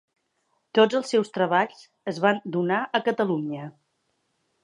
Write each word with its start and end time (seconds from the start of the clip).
Tots 0.79 0.97
els 0.99 1.11
seus 1.15 1.29
treballs 1.35 1.83
es 2.13 2.21
van 2.25 2.41
donar 2.57 2.81
a 2.97 3.03
Catalunya. 3.09 3.71